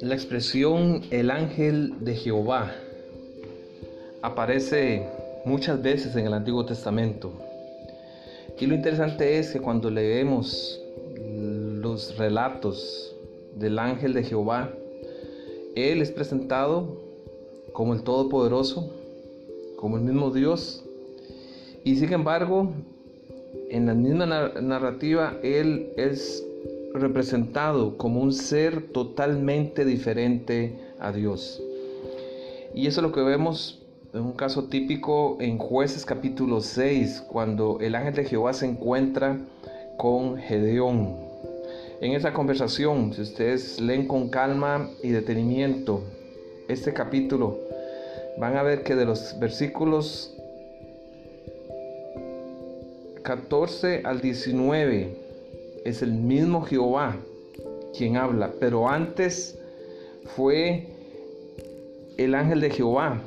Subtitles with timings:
[0.00, 2.72] La expresión el ángel de Jehová
[4.22, 5.06] aparece
[5.44, 7.32] muchas veces en el Antiguo Testamento.
[8.58, 10.80] Y lo interesante es que cuando leemos
[11.20, 13.14] los relatos
[13.54, 14.72] del ángel de Jehová,
[15.74, 17.02] él es presentado
[17.74, 18.90] como el Todopoderoso,
[19.76, 20.84] como el mismo Dios.
[21.84, 22.72] Y sin embargo,
[23.70, 26.44] en la misma narrativa, Él es
[26.94, 31.62] representado como un ser totalmente diferente a Dios.
[32.74, 33.82] Y eso es lo que vemos
[34.14, 39.38] en un caso típico en jueces capítulo 6, cuando el ángel de Jehová se encuentra
[39.98, 41.16] con Gedeón.
[42.00, 46.02] En esa conversación, si ustedes leen con calma y detenimiento
[46.68, 47.58] este capítulo,
[48.38, 50.37] van a ver que de los versículos
[53.28, 55.14] 14 al 19
[55.84, 57.14] es el mismo Jehová
[57.94, 59.58] quien habla, pero antes
[60.34, 60.86] fue
[62.16, 63.20] el ángel de Jehová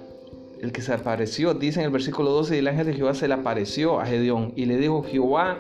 [0.60, 1.54] el que se apareció.
[1.54, 4.54] Dice en el versículo 12, y el ángel de Jehová se le apareció a Gedeón
[4.56, 5.60] y le dijo, Jehová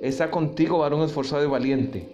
[0.00, 2.08] está contigo, varón esforzado y valiente.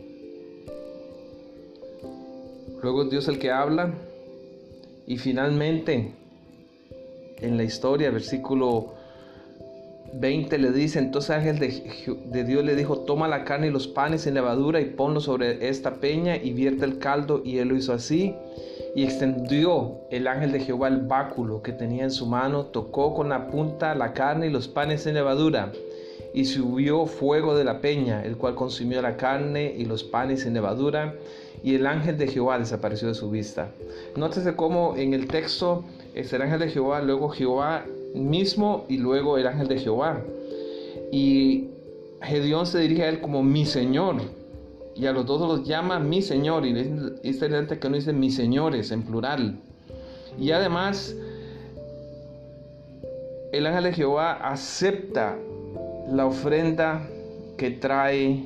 [2.83, 3.95] Luego es Dios el que habla
[5.07, 6.11] y finalmente
[7.37, 9.01] en la historia, versículo
[10.13, 14.27] 20 le dice, entonces ángel de, Dios le dijo, toma la carne y los panes
[14.27, 17.41] en levadura y ponlo sobre esta peña y vierte el caldo.
[17.45, 18.35] Y él lo hizo así.
[18.95, 23.31] Y extendió el ángel de Jehová el báculo que tenía en su mano, tocó con
[23.31, 25.73] la punta la carne y los panes en levadura.
[26.35, 30.55] Y subió fuego de la peña, el cual consumió la carne y los panes en
[30.55, 31.15] levadura.
[31.63, 33.71] Y el ángel de Jehová desapareció de su vista.
[34.17, 39.39] Nótese cómo en el texto es el ángel de Jehová, luego Jehová mismo y luego
[39.39, 40.23] el ángel de Jehová.
[41.11, 41.69] Y
[42.23, 44.17] Gedeón se dirige a él como mi Señor.
[44.95, 46.67] Y a los dos los llama mi Señor.
[46.67, 46.89] Y es
[47.25, 49.59] interesante que no dice mis señores en plural.
[50.39, 51.15] Y además,
[53.53, 55.37] el ángel de Jehová acepta
[56.11, 57.07] la ofrenda
[57.57, 58.45] que trae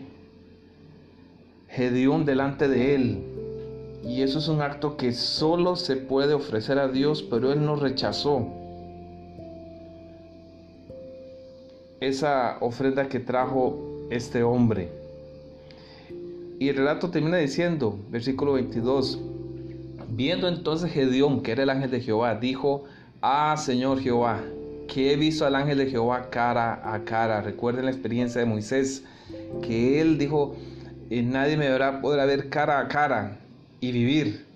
[1.68, 3.22] Gedeón delante de él.
[4.04, 7.76] Y eso es un acto que solo se puede ofrecer a Dios, pero él no
[7.76, 8.46] rechazó.
[12.00, 14.88] Esa ofrenda que trajo este hombre.
[16.58, 19.20] Y el relato termina diciendo, versículo 22,
[20.08, 22.84] viendo entonces Gedeón, que era el ángel de Jehová, dijo,
[23.20, 24.42] ah Señor Jehová,
[24.88, 27.42] que he visto al ángel de Jehová cara a cara.
[27.42, 29.04] Recuerden la experiencia de Moisés,
[29.62, 30.56] que él dijo,
[31.10, 31.68] eh, nadie me
[32.00, 33.38] podrá ver cara a cara
[33.80, 34.46] y vivir.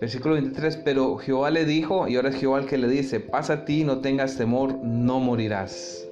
[0.00, 3.52] Versículo 23, pero Jehová le dijo, y ahora es Jehová el que le dice, pasa
[3.54, 6.04] a ti, no tengas temor, no morirás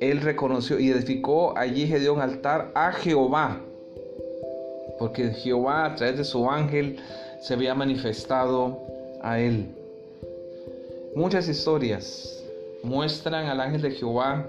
[0.00, 3.60] él reconoció y edificó allí Gedeón altar a Jehová,
[4.98, 6.98] porque Jehová a través de su ángel
[7.40, 8.80] se había manifestado
[9.22, 9.68] a él.
[11.14, 12.44] Muchas historias
[12.82, 14.48] muestran al ángel de Jehová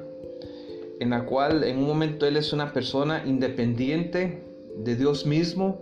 [1.00, 4.42] en la cual en un momento él es una persona independiente
[4.78, 5.80] de Dios mismo,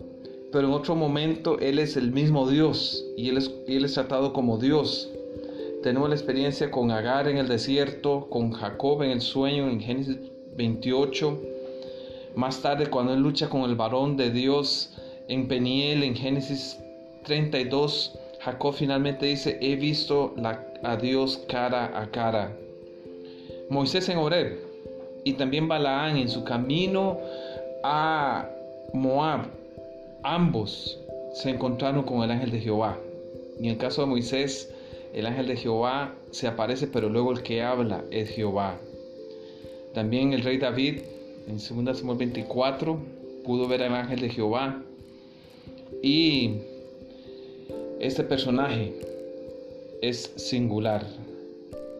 [0.52, 4.34] pero en otro momento él es el mismo Dios y él es, él es tratado
[4.34, 5.12] como Dios.
[5.84, 10.18] Tenemos la experiencia con Agar en el desierto, con Jacob en el sueño en Génesis
[10.56, 11.42] 28.
[12.36, 14.94] Más tarde cuando él lucha con el varón de Dios
[15.28, 16.80] en Peniel en Génesis
[17.26, 20.34] 32, Jacob finalmente dice, he visto
[20.84, 22.56] a Dios cara a cara.
[23.70, 24.58] Moisés en Oreb
[25.26, 27.20] y también Balaán en su camino
[27.84, 28.48] a
[28.94, 29.48] Moab,
[30.24, 30.98] ambos
[31.34, 32.98] se encontraron con el ángel de Jehová.
[33.60, 34.73] Y en el caso de Moisés,
[35.14, 38.80] el ángel de Jehová se aparece, pero luego el que habla es Jehová.
[39.94, 41.02] También el rey David,
[41.48, 42.98] en 2 Samuel 24,
[43.44, 44.82] pudo ver al ángel de Jehová.
[46.02, 46.56] Y
[48.00, 48.94] este personaje
[50.02, 51.06] es singular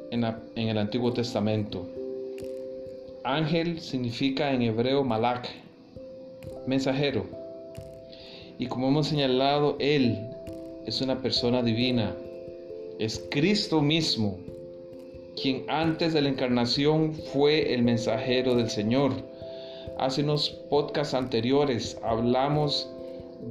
[0.10, 1.88] en, en el Antiguo Testamento.
[3.24, 5.48] Ángel significa en hebreo malak,
[6.66, 7.26] mensajero.
[8.58, 10.18] Y como hemos señalado, él
[10.88, 12.16] es una persona divina,
[13.00, 14.38] es Cristo mismo,
[15.42, 19.14] quien antes de la encarnación fue el mensajero del Señor.
[19.98, 22.90] Hace unos podcasts anteriores hablamos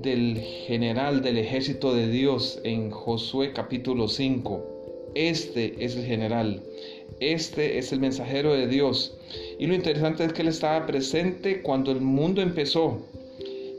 [0.01, 5.13] del general del ejército de Dios en Josué capítulo 5.
[5.15, 6.63] Este es el general,
[7.21, 9.19] este es el mensajero de Dios.
[9.59, 13.03] Y lo interesante es que él estaba presente cuando el mundo empezó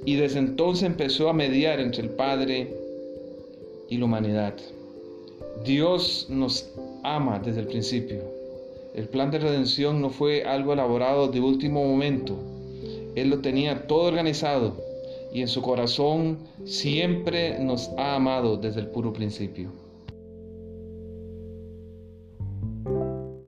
[0.05, 2.73] y desde entonces empezó a mediar entre el Padre
[3.89, 4.55] y la humanidad.
[5.63, 6.69] Dios nos
[7.03, 8.21] ama desde el principio.
[8.93, 12.37] El plan de redención no fue algo elaborado de último momento.
[13.15, 14.75] Él lo tenía todo organizado
[15.33, 19.82] y en su corazón siempre nos ha amado desde el puro principio.